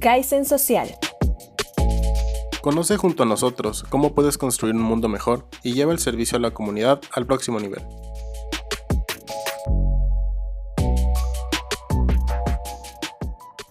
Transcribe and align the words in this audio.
Kaizen 0.00 0.46
Social. 0.46 0.88
Conoce 2.62 2.96
junto 2.96 3.24
a 3.24 3.26
nosotros 3.26 3.84
cómo 3.90 4.14
puedes 4.14 4.38
construir 4.38 4.74
un 4.74 4.80
mundo 4.80 5.08
mejor 5.08 5.44
y 5.62 5.74
lleva 5.74 5.92
el 5.92 5.98
servicio 5.98 6.38
a 6.38 6.40
la 6.40 6.52
comunidad 6.52 7.02
al 7.12 7.26
próximo 7.26 7.60
nivel. 7.60 7.82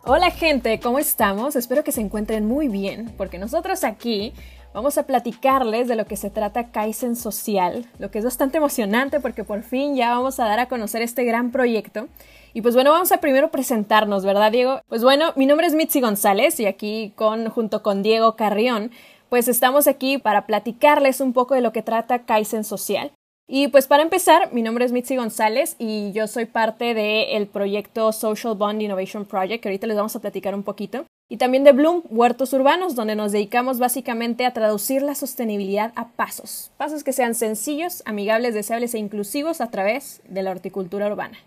Hola 0.04 0.30
gente, 0.30 0.80
¿cómo 0.80 1.00
estamos? 1.00 1.56
Espero 1.56 1.84
que 1.84 1.92
se 1.92 2.02
encuentren 2.02 2.46
muy 2.46 2.68
bien, 2.68 3.12
porque 3.18 3.40
nosotros 3.40 3.84
aquí 3.84 4.34
vamos 4.72 5.00
a 5.00 5.08
platicarles 5.08 5.88
de 5.88 5.96
lo 5.96 6.06
que 6.06 6.16
se 6.16 6.30
trata 6.30 6.70
Kaizen 6.70 7.16
Social, 7.16 7.88
lo 7.98 8.12
que 8.12 8.20
es 8.20 8.26
bastante 8.26 8.58
emocionante 8.58 9.20
porque 9.20 9.44
por 9.44 9.64
fin 9.64 9.96
ya 9.96 10.12
vamos 10.12 10.40
a 10.40 10.46
dar 10.46 10.60
a 10.60 10.68
conocer 10.68 11.02
este 11.02 11.24
gran 11.24 11.52
proyecto. 11.52 12.08
Y 12.54 12.62
pues 12.62 12.74
bueno, 12.74 12.92
vamos 12.92 13.12
a 13.12 13.18
primero 13.18 13.52
presentarnos, 13.52 14.26
¿verdad, 14.26 14.52
Diego? 14.52 14.82
Pues 14.88 15.04
bueno, 15.04 15.34
mi 15.36 15.46
nombre 15.46 15.68
es 15.68 15.76
Mitzi 15.76 16.02
González 16.02 16.60
y 16.60 16.66
aquí 16.66 17.14
con, 17.16 17.50
junto 17.50 17.84
con 17.84 18.02
Diego 18.02 18.36
Carrión, 18.36 18.92
pues 19.30 19.48
estamos 19.48 19.88
aquí 19.88 20.18
para 20.18 20.48
platicarles 20.48 21.22
un 21.22 21.34
poco 21.34 21.54
de 21.54 21.62
lo 21.62 21.72
que 21.72 21.84
trata 21.84 22.26
Kaizen 22.26 22.64
Social. 22.64 23.12
Y 23.52 23.68
pues 23.70 23.88
para 23.88 24.04
empezar, 24.04 24.54
mi 24.54 24.62
nombre 24.62 24.86
es 24.86 24.92
Mitzi 24.92 25.16
González 25.16 25.76
y 25.80 26.12
yo 26.12 26.28
soy 26.28 26.46
parte 26.46 26.94
del 26.94 27.48
proyecto 27.48 28.12
Social 28.12 28.56
Bond 28.56 28.82
Innovation 28.82 29.26
Project, 29.26 29.64
que 29.64 29.70
ahorita 29.70 29.88
les 29.88 29.98
vamos 29.98 30.16
a 30.16 30.20
platicar 30.20 30.54
un 30.54 30.62
poquito. 30.62 31.06
Y 31.32 31.38
también 31.38 31.64
de 31.64 31.72
Bloom, 31.72 32.04
Huertos 32.10 32.54
Urbanos, 32.54 32.94
donde 32.94 33.16
nos 33.16 33.32
dedicamos 33.32 33.80
básicamente 33.80 34.46
a 34.46 34.54
traducir 34.54 35.02
la 35.02 35.16
sostenibilidad 35.16 35.94
a 35.96 36.10
pasos. 36.10 36.72
Pasos 36.78 37.04
que 37.04 37.14
sean 37.14 37.34
sencillos, 37.34 38.04
amigables, 38.06 38.54
deseables 38.54 38.94
e 38.94 39.00
inclusivos 39.00 39.62
a 39.62 39.72
través 39.72 40.22
de 40.28 40.44
la 40.44 40.52
horticultura 40.52 41.08
urbana. 41.08 41.38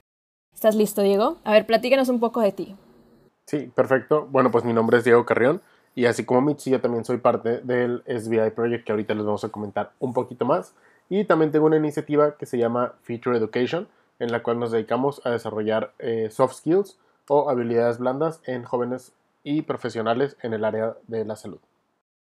¿Estás 0.55 0.75
listo, 0.75 1.03
Diego? 1.03 1.39
A 1.45 1.53
ver, 1.53 1.67
platícanos 1.67 2.09
un 2.09 2.21
poco 2.21 2.41
de 2.41 2.53
ti. 2.53 2.77
Sí, 3.47 3.71
perfecto. 3.75 4.29
Bueno, 4.31 4.51
pues 4.51 4.65
mi 4.65 4.73
nombre 4.73 4.99
es 4.99 5.05
Diego 5.05 5.25
Carrión 5.25 5.61
y 5.95 6.07
así 6.07 6.25
como 6.25 6.41
Mitzi, 6.41 6.71
yo 6.71 6.81
también 6.81 7.05
soy 7.05 7.19
parte 7.19 7.59
del 7.59 8.03
SBI 8.07 8.51
Project 8.51 8.85
que 8.85 8.93
ahorita 8.93 9.15
les 9.15 9.25
vamos 9.25 9.45
a 9.45 9.51
comentar 9.51 9.93
un 9.99 10.13
poquito 10.13 10.45
más. 10.45 10.75
Y 11.11 11.25
también 11.25 11.51
tengo 11.51 11.67
una 11.67 11.77
iniciativa 11.77 12.37
que 12.37 12.47
se 12.47 12.57
llama 12.57 12.95
Future 13.03 13.37
Education, 13.37 13.89
en 14.19 14.33
la 14.33 14.43
cual 14.43 14.59
nos 14.59 14.71
dedicamos 14.71 15.21
a 15.27 15.31
desarrollar 15.31 15.93
eh, 15.99 16.29
soft 16.31 16.55
skills 16.55 16.97
o 17.29 17.51
habilidades 17.51 17.99
blandas 17.99 18.41
en 18.47 18.65
jóvenes 18.65 19.13
y 19.45 19.63
profesionales 19.63 20.37
en 20.43 20.55
el 20.55 20.65
área 20.65 20.97
de 21.09 21.25
la 21.25 21.37
salud. 21.37 21.59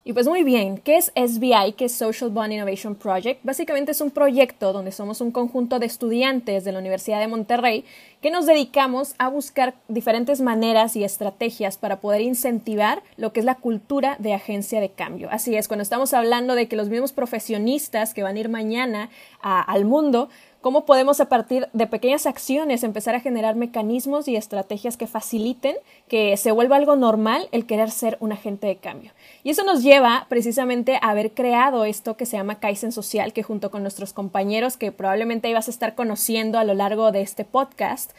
Y 0.05 0.13
pues 0.13 0.27
muy 0.27 0.43
bien, 0.43 0.77
¿qué 0.77 0.95
es 0.95 1.11
SBI? 1.13 1.73
¿Qué 1.73 1.85
es 1.85 1.91
Social 1.91 2.29
Bond 2.29 2.53
Innovation 2.53 2.95
Project? 2.95 3.41
Básicamente 3.43 3.91
es 3.91 3.99
un 3.99 4.11
proyecto 4.11 4.71
donde 4.71 4.93
somos 4.93 5.19
un 5.19 5.31
conjunto 5.31 5.77
de 5.77 5.87
estudiantes 5.87 6.63
de 6.63 6.71
la 6.71 6.79
Universidad 6.79 7.19
de 7.19 7.27
Monterrey 7.27 7.83
que 8.21 8.31
nos 8.31 8.45
dedicamos 8.45 9.13
a 9.17 9.27
buscar 9.27 9.75
diferentes 9.89 10.39
maneras 10.39 10.95
y 10.95 11.03
estrategias 11.03 11.77
para 11.77 11.99
poder 11.99 12.21
incentivar 12.21 13.03
lo 13.17 13.33
que 13.33 13.41
es 13.41 13.45
la 13.45 13.55
cultura 13.55 14.15
de 14.19 14.33
agencia 14.33 14.79
de 14.79 14.89
cambio. 14.89 15.27
Así 15.31 15.55
es, 15.57 15.67
cuando 15.67 15.83
estamos 15.83 16.13
hablando 16.13 16.55
de 16.55 16.69
que 16.69 16.77
los 16.77 16.87
mismos 16.87 17.11
profesionistas 17.11 18.13
que 18.13 18.23
van 18.23 18.37
a 18.37 18.39
ir 18.39 18.47
mañana 18.47 19.09
al 19.41 19.83
mundo 19.83 20.29
cómo 20.61 20.85
podemos 20.85 21.19
a 21.19 21.29
partir 21.29 21.67
de 21.73 21.87
pequeñas 21.87 22.25
acciones 22.25 22.83
empezar 22.83 23.15
a 23.15 23.19
generar 23.19 23.55
mecanismos 23.55 24.27
y 24.27 24.35
estrategias 24.35 24.97
que 24.97 25.07
faciliten 25.07 25.75
que 26.07 26.35
se 26.37 26.51
vuelva 26.51 26.75
algo 26.75 26.95
normal 26.95 27.47
el 27.51 27.65
querer 27.65 27.91
ser 27.91 28.17
un 28.19 28.31
agente 28.31 28.67
de 28.67 28.77
cambio. 28.77 29.11
Y 29.43 29.51
eso 29.51 29.63
nos 29.63 29.83
lleva 29.83 30.25
precisamente 30.29 30.95
a 30.95 31.09
haber 31.09 31.31
creado 31.31 31.85
esto 31.85 32.17
que 32.17 32.25
se 32.25 32.37
llama 32.37 32.59
Kaizen 32.59 32.91
Social, 32.91 33.33
que 33.33 33.43
junto 33.43 33.71
con 33.71 33.81
nuestros 33.81 34.13
compañeros 34.13 34.77
que 34.77 34.91
probablemente 34.91 35.49
ibas 35.49 35.67
a 35.67 35.71
estar 35.71 35.95
conociendo 35.95 36.59
a 36.59 36.63
lo 36.63 36.73
largo 36.73 37.11
de 37.11 37.21
este 37.21 37.45
podcast, 37.45 38.11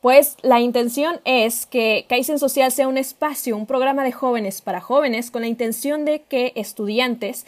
pues 0.00 0.36
la 0.42 0.60
intención 0.60 1.20
es 1.24 1.66
que 1.66 2.04
Kaizen 2.08 2.38
Social 2.38 2.70
sea 2.70 2.86
un 2.86 2.98
espacio, 2.98 3.56
un 3.56 3.66
programa 3.66 4.04
de 4.04 4.12
jóvenes 4.12 4.60
para 4.60 4.80
jóvenes, 4.80 5.30
con 5.30 5.42
la 5.42 5.48
intención 5.48 6.04
de 6.04 6.22
que 6.22 6.52
estudiantes 6.54 7.46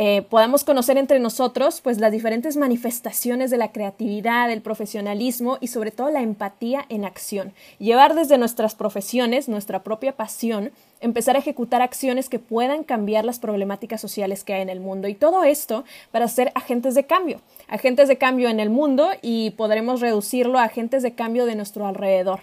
eh, 0.00 0.22
podamos 0.22 0.62
conocer 0.62 0.96
entre 0.96 1.18
nosotros 1.18 1.80
pues 1.80 1.98
las 1.98 2.12
diferentes 2.12 2.56
manifestaciones 2.56 3.50
de 3.50 3.56
la 3.56 3.72
creatividad, 3.72 4.48
el 4.48 4.62
profesionalismo 4.62 5.58
y 5.60 5.66
sobre 5.66 5.90
todo 5.90 6.08
la 6.08 6.22
empatía 6.22 6.86
en 6.88 7.04
acción. 7.04 7.52
Llevar 7.80 8.14
desde 8.14 8.38
nuestras 8.38 8.76
profesiones 8.76 9.48
nuestra 9.48 9.82
propia 9.82 10.12
pasión, 10.12 10.70
empezar 11.00 11.34
a 11.34 11.40
ejecutar 11.40 11.82
acciones 11.82 12.28
que 12.28 12.38
puedan 12.38 12.84
cambiar 12.84 13.24
las 13.24 13.40
problemáticas 13.40 14.00
sociales 14.00 14.44
que 14.44 14.54
hay 14.54 14.62
en 14.62 14.68
el 14.68 14.78
mundo 14.78 15.08
y 15.08 15.16
todo 15.16 15.42
esto 15.42 15.82
para 16.12 16.28
ser 16.28 16.52
agentes 16.54 16.94
de 16.94 17.04
cambio, 17.06 17.40
agentes 17.66 18.06
de 18.06 18.18
cambio 18.18 18.50
en 18.50 18.60
el 18.60 18.70
mundo 18.70 19.08
y 19.20 19.50
podremos 19.50 20.00
reducirlo 20.00 20.60
a 20.60 20.62
agentes 20.62 21.02
de 21.02 21.16
cambio 21.16 21.44
de 21.44 21.56
nuestro 21.56 21.88
alrededor 21.88 22.42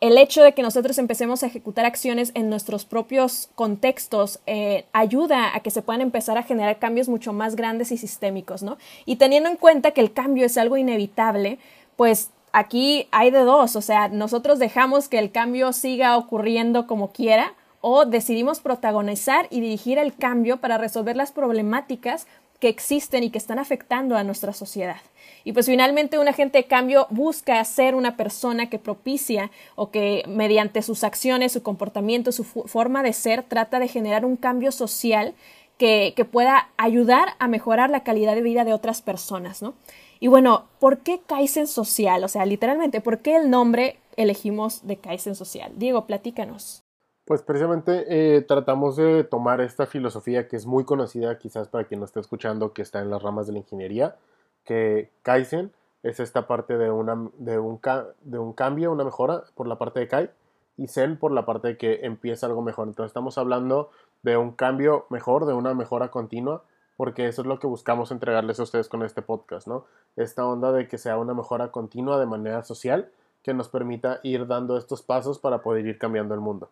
el 0.00 0.16
hecho 0.16 0.42
de 0.42 0.54
que 0.54 0.62
nosotros 0.62 0.96
empecemos 0.96 1.42
a 1.42 1.46
ejecutar 1.46 1.84
acciones 1.84 2.32
en 2.34 2.48
nuestros 2.48 2.86
propios 2.86 3.50
contextos 3.54 4.40
eh, 4.46 4.86
ayuda 4.92 5.54
a 5.54 5.60
que 5.60 5.70
se 5.70 5.82
puedan 5.82 6.00
empezar 6.00 6.38
a 6.38 6.42
generar 6.42 6.78
cambios 6.78 7.08
mucho 7.08 7.34
más 7.34 7.54
grandes 7.54 7.92
y 7.92 7.98
sistémicos, 7.98 8.62
¿no? 8.62 8.78
Y 9.04 9.16
teniendo 9.16 9.50
en 9.50 9.56
cuenta 9.56 9.90
que 9.90 10.00
el 10.00 10.12
cambio 10.12 10.46
es 10.46 10.56
algo 10.56 10.78
inevitable, 10.78 11.58
pues 11.96 12.30
aquí 12.52 13.08
hay 13.10 13.30
de 13.30 13.40
dos, 13.40 13.76
o 13.76 13.82
sea, 13.82 14.08
nosotros 14.08 14.58
dejamos 14.58 15.08
que 15.08 15.18
el 15.18 15.30
cambio 15.30 15.72
siga 15.74 16.16
ocurriendo 16.16 16.86
como 16.86 17.12
quiera 17.12 17.52
o 17.82 18.06
decidimos 18.06 18.60
protagonizar 18.60 19.48
y 19.50 19.60
dirigir 19.60 19.98
el 19.98 20.14
cambio 20.14 20.58
para 20.58 20.78
resolver 20.78 21.16
las 21.16 21.32
problemáticas 21.32 22.26
que 22.60 22.68
existen 22.68 23.24
y 23.24 23.30
que 23.30 23.38
están 23.38 23.58
afectando 23.58 24.16
a 24.16 24.22
nuestra 24.22 24.52
sociedad. 24.52 25.00
Y 25.44 25.52
pues 25.52 25.66
finalmente 25.66 26.18
un 26.18 26.28
agente 26.28 26.58
de 26.58 26.64
cambio 26.64 27.06
busca 27.10 27.64
ser 27.64 27.94
una 27.94 28.16
persona 28.16 28.68
que 28.68 28.78
propicia 28.78 29.50
o 29.74 29.90
que 29.90 30.22
mediante 30.28 30.82
sus 30.82 31.02
acciones, 31.02 31.52
su 31.52 31.62
comportamiento, 31.62 32.30
su 32.30 32.44
forma 32.44 33.02
de 33.02 33.14
ser, 33.14 33.42
trata 33.42 33.78
de 33.78 33.88
generar 33.88 34.24
un 34.24 34.36
cambio 34.36 34.70
social 34.72 35.34
que, 35.78 36.12
que, 36.14 36.26
pueda 36.26 36.68
ayudar 36.76 37.36
a 37.38 37.48
mejorar 37.48 37.88
la 37.88 38.02
calidad 38.02 38.34
de 38.34 38.42
vida 38.42 38.64
de 38.64 38.74
otras 38.74 39.00
personas, 39.00 39.62
¿no? 39.62 39.72
Y 40.20 40.28
bueno, 40.28 40.66
¿por 40.78 40.98
qué 40.98 41.20
Kaizen 41.26 41.66
Social? 41.66 42.22
O 42.22 42.28
sea, 42.28 42.44
literalmente, 42.44 43.00
¿por 43.00 43.20
qué 43.20 43.36
el 43.36 43.48
nombre 43.48 43.96
elegimos 44.16 44.86
de 44.86 44.98
Kaizen 44.98 45.34
Social? 45.34 45.72
Diego, 45.76 46.04
platícanos. 46.04 46.82
Pues 47.30 47.42
precisamente 47.42 48.06
eh, 48.08 48.42
tratamos 48.42 48.96
de 48.96 49.22
tomar 49.22 49.60
esta 49.60 49.86
filosofía 49.86 50.48
que 50.48 50.56
es 50.56 50.66
muy 50.66 50.82
conocida 50.82 51.38
quizás 51.38 51.68
para 51.68 51.84
quien 51.84 52.00
no 52.00 52.06
esté 52.06 52.18
escuchando 52.18 52.72
que 52.72 52.82
está 52.82 53.00
en 53.02 53.08
las 53.08 53.22
ramas 53.22 53.46
de 53.46 53.52
la 53.52 53.60
ingeniería, 53.60 54.16
que 54.64 55.12
Kaizen 55.22 55.70
es 56.02 56.18
esta 56.18 56.48
parte 56.48 56.76
de, 56.76 56.90
una, 56.90 57.30
de, 57.38 57.60
un, 57.60 57.78
de 58.22 58.38
un 58.40 58.52
cambio, 58.52 58.90
una 58.90 59.04
mejora 59.04 59.44
por 59.54 59.68
la 59.68 59.78
parte 59.78 60.00
de 60.00 60.08
Kai 60.08 60.30
y 60.76 60.88
Zen 60.88 61.18
por 61.18 61.30
la 61.30 61.46
parte 61.46 61.68
de 61.68 61.76
que 61.76 62.00
empieza 62.02 62.46
algo 62.46 62.62
mejor. 62.62 62.88
Entonces 62.88 63.10
estamos 63.10 63.38
hablando 63.38 63.92
de 64.22 64.36
un 64.36 64.50
cambio 64.50 65.06
mejor, 65.08 65.46
de 65.46 65.52
una 65.52 65.72
mejora 65.72 66.10
continua, 66.10 66.64
porque 66.96 67.28
eso 67.28 67.42
es 67.42 67.46
lo 67.46 67.60
que 67.60 67.68
buscamos 67.68 68.10
entregarles 68.10 68.58
a 68.58 68.64
ustedes 68.64 68.88
con 68.88 69.04
este 69.04 69.22
podcast, 69.22 69.68
¿no? 69.68 69.84
Esta 70.16 70.44
onda 70.44 70.72
de 70.72 70.88
que 70.88 70.98
sea 70.98 71.16
una 71.16 71.34
mejora 71.34 71.70
continua 71.70 72.18
de 72.18 72.26
manera 72.26 72.64
social 72.64 73.08
que 73.44 73.54
nos 73.54 73.68
permita 73.68 74.18
ir 74.24 74.48
dando 74.48 74.76
estos 74.76 75.02
pasos 75.02 75.38
para 75.38 75.62
poder 75.62 75.86
ir 75.86 75.96
cambiando 75.96 76.34
el 76.34 76.40
mundo. 76.40 76.70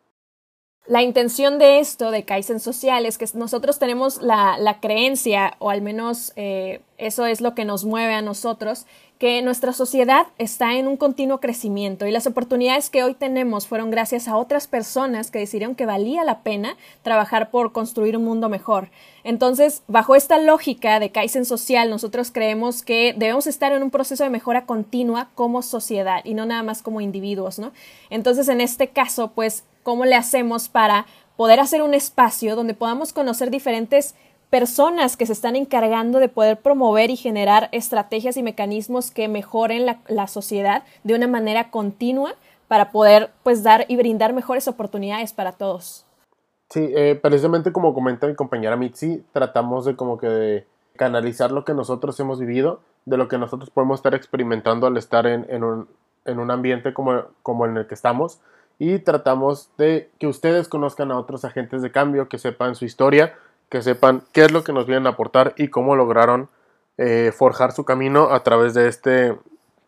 La 0.88 1.02
intención 1.02 1.58
de 1.58 1.80
esto, 1.80 2.10
de 2.10 2.24
Kaizen 2.24 2.60
Social, 2.60 3.04
es 3.04 3.18
que 3.18 3.26
nosotros 3.34 3.78
tenemos 3.78 4.22
la, 4.22 4.56
la 4.56 4.80
creencia, 4.80 5.54
o 5.58 5.68
al 5.68 5.82
menos 5.82 6.32
eh, 6.34 6.80
eso 6.96 7.26
es 7.26 7.42
lo 7.42 7.54
que 7.54 7.66
nos 7.66 7.84
mueve 7.84 8.14
a 8.14 8.22
nosotros, 8.22 8.86
que 9.18 9.42
nuestra 9.42 9.72
sociedad 9.72 10.28
está 10.38 10.74
en 10.76 10.86
un 10.86 10.96
continuo 10.96 11.40
crecimiento 11.40 12.06
y 12.06 12.12
las 12.12 12.28
oportunidades 12.28 12.88
que 12.88 13.02
hoy 13.02 13.14
tenemos 13.14 13.66
fueron 13.66 13.90
gracias 13.90 14.28
a 14.28 14.36
otras 14.36 14.68
personas 14.68 15.32
que 15.32 15.40
decidieron 15.40 15.74
que 15.74 15.86
valía 15.86 16.22
la 16.22 16.42
pena 16.42 16.76
trabajar 17.02 17.50
por 17.50 17.72
construir 17.72 18.16
un 18.16 18.24
mundo 18.24 18.48
mejor. 18.48 18.90
Entonces, 19.24 19.82
bajo 19.88 20.14
esta 20.14 20.38
lógica 20.38 21.00
de 21.00 21.10
Kaizen 21.10 21.44
social, 21.44 21.90
nosotros 21.90 22.30
creemos 22.30 22.82
que 22.82 23.12
debemos 23.16 23.48
estar 23.48 23.72
en 23.72 23.82
un 23.82 23.90
proceso 23.90 24.22
de 24.22 24.30
mejora 24.30 24.66
continua 24.66 25.30
como 25.34 25.62
sociedad 25.62 26.20
y 26.24 26.34
no 26.34 26.46
nada 26.46 26.62
más 26.62 26.82
como 26.82 27.00
individuos, 27.00 27.58
¿no? 27.58 27.72
Entonces, 28.10 28.48
en 28.48 28.60
este 28.60 28.88
caso, 28.88 29.32
pues 29.34 29.64
cómo 29.82 30.04
le 30.04 30.14
hacemos 30.14 30.68
para 30.68 31.06
poder 31.36 31.58
hacer 31.58 31.82
un 31.82 31.94
espacio 31.94 32.54
donde 32.54 32.74
podamos 32.74 33.12
conocer 33.12 33.50
diferentes 33.50 34.14
personas 34.50 35.16
que 35.16 35.26
se 35.26 35.32
están 35.32 35.56
encargando 35.56 36.20
de 36.20 36.28
poder 36.28 36.58
promover 36.58 37.10
y 37.10 37.16
generar 37.16 37.68
estrategias 37.72 38.36
y 38.36 38.42
mecanismos 38.42 39.10
que 39.10 39.28
mejoren 39.28 39.86
la, 40.08 40.26
sociedad 40.26 40.84
de 41.04 41.14
una 41.14 41.28
manera 41.28 41.70
continua 41.70 42.34
para 42.66 42.90
poder 42.90 43.30
pues 43.42 43.62
dar 43.62 43.84
y 43.88 43.96
brindar 43.96 44.32
mejores 44.32 44.68
oportunidades 44.68 45.32
para 45.32 45.52
todos. 45.52 46.06
Sí, 46.70 46.90
eh, 46.94 47.18
precisamente 47.20 47.72
como 47.72 47.94
comenta 47.94 48.26
mi 48.26 48.34
compañera 48.34 48.76
Mitzi, 48.76 49.24
tratamos 49.32 49.84
de 49.84 49.96
como 49.96 50.18
que 50.18 50.66
canalizar 50.96 51.50
lo 51.50 51.64
que 51.64 51.72
nosotros 51.72 52.18
hemos 52.20 52.40
vivido, 52.40 52.80
de 53.06 53.16
lo 53.16 53.28
que 53.28 53.38
nosotros 53.38 53.70
podemos 53.70 54.00
estar 54.00 54.14
experimentando 54.14 54.86
al 54.86 54.96
estar 54.96 55.26
en, 55.26 55.46
en, 55.48 55.64
un, 55.64 55.88
en 56.24 56.38
un 56.38 56.50
ambiente 56.50 56.92
como, 56.92 57.24
como 57.42 57.64
en 57.64 57.76
el 57.76 57.86
que 57.86 57.94
estamos, 57.94 58.40
y 58.78 58.98
tratamos 58.98 59.70
de 59.78 60.10
que 60.18 60.26
ustedes 60.26 60.68
conozcan 60.68 61.10
a 61.10 61.18
otros 61.18 61.44
agentes 61.44 61.82
de 61.82 61.90
cambio, 61.90 62.28
que 62.28 62.38
sepan 62.38 62.74
su 62.74 62.84
historia, 62.84 63.34
que 63.68 63.82
sepan 63.82 64.22
qué 64.32 64.42
es 64.42 64.52
lo 64.52 64.64
que 64.64 64.72
nos 64.72 64.86
vienen 64.86 65.06
a 65.06 65.10
aportar 65.10 65.54
y 65.56 65.68
cómo 65.68 65.96
lograron 65.96 66.48
eh, 66.96 67.32
forjar 67.36 67.72
su 67.72 67.84
camino 67.84 68.30
a 68.30 68.42
través 68.42 68.74
de 68.74 68.88
este 68.88 69.38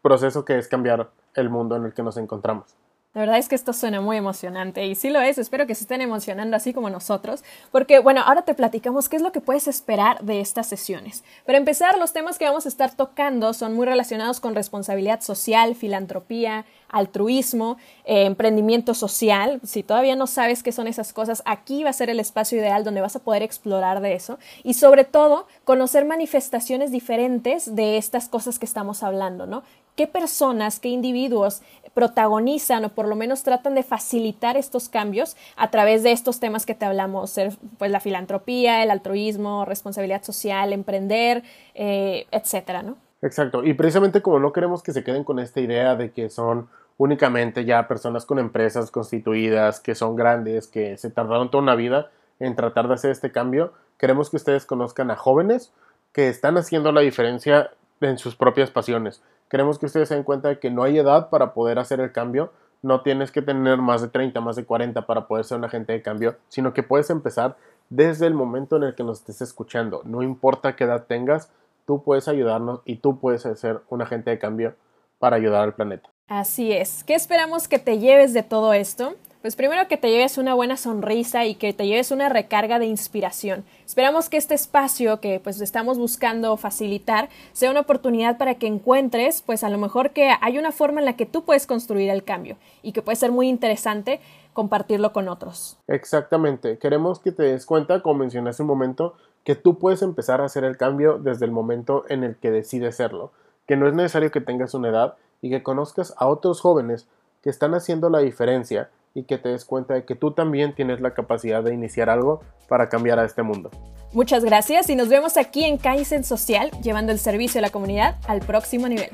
proceso 0.02 0.44
que 0.44 0.58
es 0.58 0.68
cambiar 0.68 1.10
el 1.34 1.50
mundo 1.50 1.76
en 1.76 1.84
el 1.84 1.94
que 1.94 2.02
nos 2.02 2.16
encontramos. 2.16 2.76
La 3.12 3.22
verdad 3.22 3.38
es 3.38 3.48
que 3.48 3.56
esto 3.56 3.72
suena 3.72 4.00
muy 4.00 4.16
emocionante 4.16 4.86
y 4.86 4.94
sí 4.94 5.10
lo 5.10 5.20
es, 5.20 5.36
espero 5.36 5.66
que 5.66 5.74
se 5.74 5.82
estén 5.82 6.00
emocionando 6.00 6.56
así 6.56 6.72
como 6.72 6.90
nosotros, 6.90 7.42
porque 7.72 7.98
bueno, 7.98 8.22
ahora 8.24 8.42
te 8.42 8.54
platicamos 8.54 9.08
qué 9.08 9.16
es 9.16 9.22
lo 9.22 9.32
que 9.32 9.40
puedes 9.40 9.66
esperar 9.66 10.22
de 10.22 10.40
estas 10.40 10.68
sesiones. 10.68 11.24
Para 11.44 11.58
empezar, 11.58 11.98
los 11.98 12.12
temas 12.12 12.38
que 12.38 12.44
vamos 12.44 12.66
a 12.66 12.68
estar 12.68 12.94
tocando 12.94 13.52
son 13.52 13.74
muy 13.74 13.84
relacionados 13.84 14.38
con 14.38 14.54
responsabilidad 14.54 15.22
social, 15.22 15.74
filantropía, 15.74 16.66
altruismo, 16.88 17.78
eh, 18.04 18.26
emprendimiento 18.26 18.94
social. 18.94 19.60
Si 19.64 19.82
todavía 19.82 20.14
no 20.14 20.28
sabes 20.28 20.62
qué 20.62 20.70
son 20.70 20.86
esas 20.86 21.12
cosas, 21.12 21.42
aquí 21.46 21.82
va 21.82 21.90
a 21.90 21.94
ser 21.94 22.10
el 22.10 22.20
espacio 22.20 22.58
ideal 22.58 22.84
donde 22.84 23.00
vas 23.00 23.16
a 23.16 23.24
poder 23.24 23.42
explorar 23.42 24.02
de 24.02 24.14
eso 24.14 24.38
y 24.62 24.74
sobre 24.74 25.02
todo 25.02 25.48
conocer 25.64 26.04
manifestaciones 26.04 26.92
diferentes 26.92 27.74
de 27.74 27.96
estas 27.96 28.28
cosas 28.28 28.60
que 28.60 28.66
estamos 28.66 29.02
hablando, 29.02 29.46
¿no? 29.46 29.64
Qué 30.00 30.06
personas, 30.06 30.80
qué 30.80 30.88
individuos 30.88 31.60
protagonizan 31.92 32.86
o 32.86 32.88
por 32.88 33.06
lo 33.06 33.16
menos 33.16 33.42
tratan 33.42 33.74
de 33.74 33.82
facilitar 33.82 34.56
estos 34.56 34.88
cambios 34.88 35.36
a 35.58 35.70
través 35.70 36.02
de 36.02 36.12
estos 36.12 36.40
temas 36.40 36.64
que 36.64 36.74
te 36.74 36.86
hablamos, 36.86 37.38
pues 37.76 37.90
la 37.90 38.00
filantropía, 38.00 38.82
el 38.82 38.90
altruismo, 38.90 39.66
responsabilidad 39.66 40.22
social, 40.22 40.72
emprender, 40.72 41.42
eh, 41.74 42.26
etcétera, 42.30 42.82
¿no? 42.82 42.96
Exacto, 43.20 43.62
y 43.62 43.74
precisamente 43.74 44.22
como 44.22 44.38
no 44.38 44.54
queremos 44.54 44.82
que 44.82 44.94
se 44.94 45.04
queden 45.04 45.22
con 45.22 45.38
esta 45.38 45.60
idea 45.60 45.94
de 45.96 46.12
que 46.12 46.30
son 46.30 46.70
únicamente 46.96 47.66
ya 47.66 47.86
personas 47.86 48.24
con 48.24 48.38
empresas 48.38 48.90
constituidas, 48.90 49.80
que 49.80 49.94
son 49.94 50.16
grandes, 50.16 50.66
que 50.66 50.96
se 50.96 51.10
tardaron 51.10 51.50
toda 51.50 51.62
una 51.62 51.74
vida 51.74 52.10
en 52.38 52.56
tratar 52.56 52.88
de 52.88 52.94
hacer 52.94 53.10
este 53.10 53.32
cambio, 53.32 53.74
queremos 53.98 54.30
que 54.30 54.36
ustedes 54.36 54.64
conozcan 54.64 55.10
a 55.10 55.16
jóvenes 55.16 55.74
que 56.14 56.28
están 56.28 56.56
haciendo 56.56 56.90
la 56.90 57.02
diferencia 57.02 57.70
en 58.00 58.18
sus 58.18 58.34
propias 58.36 58.70
pasiones, 58.70 59.22
Queremos 59.50 59.80
que 59.80 59.86
ustedes 59.86 60.08
se 60.08 60.14
den 60.14 60.22
cuenta 60.22 60.48
de 60.48 60.60
que 60.60 60.70
no 60.70 60.84
hay 60.84 60.96
edad 60.96 61.28
para 61.28 61.52
poder 61.54 61.80
hacer 61.80 61.98
el 61.98 62.12
cambio. 62.12 62.52
No 62.82 63.02
tienes 63.02 63.32
que 63.32 63.42
tener 63.42 63.78
más 63.78 64.00
de 64.00 64.06
30, 64.06 64.40
más 64.40 64.54
de 64.54 64.64
40 64.64 65.06
para 65.06 65.26
poder 65.26 65.44
ser 65.44 65.58
un 65.58 65.64
agente 65.64 65.92
de 65.92 66.02
cambio, 66.02 66.36
sino 66.48 66.72
que 66.72 66.84
puedes 66.84 67.10
empezar 67.10 67.56
desde 67.88 68.28
el 68.28 68.34
momento 68.34 68.76
en 68.76 68.84
el 68.84 68.94
que 68.94 69.02
nos 69.02 69.18
estés 69.18 69.42
escuchando. 69.42 70.02
No 70.04 70.22
importa 70.22 70.76
qué 70.76 70.84
edad 70.84 71.06
tengas, 71.06 71.50
tú 71.84 72.04
puedes 72.04 72.28
ayudarnos 72.28 72.80
y 72.84 72.96
tú 72.96 73.18
puedes 73.18 73.42
ser 73.42 73.80
un 73.88 74.02
agente 74.02 74.30
de 74.30 74.38
cambio 74.38 74.74
para 75.18 75.34
ayudar 75.34 75.64
al 75.64 75.74
planeta. 75.74 76.08
Así 76.28 76.70
es. 76.70 77.02
¿Qué 77.02 77.14
esperamos 77.14 77.66
que 77.66 77.80
te 77.80 77.98
lleves 77.98 78.32
de 78.32 78.44
todo 78.44 78.72
esto? 78.72 79.16
Pues 79.42 79.56
primero 79.56 79.88
que 79.88 79.96
te 79.96 80.10
lleves 80.10 80.36
una 80.36 80.52
buena 80.52 80.76
sonrisa 80.76 81.46
y 81.46 81.54
que 81.54 81.72
te 81.72 81.86
lleves 81.86 82.10
una 82.10 82.28
recarga 82.28 82.78
de 82.78 82.84
inspiración. 82.84 83.64
Esperamos 83.86 84.28
que 84.28 84.36
este 84.36 84.54
espacio 84.54 85.18
que 85.20 85.40
pues 85.40 85.58
estamos 85.62 85.96
buscando 85.96 86.58
facilitar 86.58 87.30
sea 87.54 87.70
una 87.70 87.80
oportunidad 87.80 88.36
para 88.36 88.56
que 88.56 88.66
encuentres 88.66 89.40
pues 89.40 89.64
a 89.64 89.70
lo 89.70 89.78
mejor 89.78 90.10
que 90.10 90.30
hay 90.42 90.58
una 90.58 90.72
forma 90.72 91.00
en 91.00 91.06
la 91.06 91.16
que 91.16 91.24
tú 91.24 91.42
puedes 91.42 91.66
construir 91.66 92.10
el 92.10 92.22
cambio 92.22 92.58
y 92.82 92.92
que 92.92 93.00
puede 93.00 93.16
ser 93.16 93.32
muy 93.32 93.48
interesante 93.48 94.20
compartirlo 94.52 95.14
con 95.14 95.26
otros. 95.30 95.78
Exactamente. 95.88 96.76
Queremos 96.76 97.18
que 97.18 97.32
te 97.32 97.44
des 97.44 97.64
cuenta, 97.64 98.02
como 98.02 98.18
mencioné 98.18 98.50
hace 98.50 98.60
un 98.60 98.68
momento, 98.68 99.14
que 99.44 99.54
tú 99.54 99.78
puedes 99.78 100.02
empezar 100.02 100.42
a 100.42 100.44
hacer 100.44 100.64
el 100.64 100.76
cambio 100.76 101.16
desde 101.18 101.46
el 101.46 101.50
momento 101.50 102.04
en 102.10 102.24
el 102.24 102.36
que 102.36 102.50
decides 102.50 102.90
hacerlo, 102.90 103.32
que 103.66 103.78
no 103.78 103.88
es 103.88 103.94
necesario 103.94 104.30
que 104.30 104.42
tengas 104.42 104.74
una 104.74 104.90
edad 104.90 105.14
y 105.40 105.48
que 105.48 105.62
conozcas 105.62 106.12
a 106.18 106.26
otros 106.26 106.60
jóvenes 106.60 107.08
que 107.42 107.48
están 107.48 107.72
haciendo 107.72 108.10
la 108.10 108.18
diferencia 108.18 108.90
y 109.14 109.24
que 109.24 109.38
te 109.38 109.48
des 109.48 109.64
cuenta 109.64 109.94
de 109.94 110.04
que 110.04 110.14
tú 110.14 110.32
también 110.32 110.74
tienes 110.74 111.00
la 111.00 111.14
capacidad 111.14 111.62
de 111.62 111.74
iniciar 111.74 112.10
algo 112.10 112.42
para 112.68 112.88
cambiar 112.88 113.18
a 113.18 113.24
este 113.24 113.42
mundo. 113.42 113.70
Muchas 114.12 114.44
gracias 114.44 114.90
y 114.90 114.96
nos 114.96 115.08
vemos 115.08 115.36
aquí 115.36 115.64
en 115.64 115.78
Kaizen 115.78 116.24
Social, 116.24 116.70
llevando 116.82 117.12
el 117.12 117.18
servicio 117.18 117.58
a 117.58 117.62
la 117.62 117.70
comunidad 117.70 118.16
al 118.26 118.40
próximo 118.40 118.88
nivel. 118.88 119.10